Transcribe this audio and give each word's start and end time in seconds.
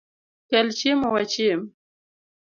Kel 0.49 0.67
chiemo 0.77 1.07
wachiem 1.15 1.61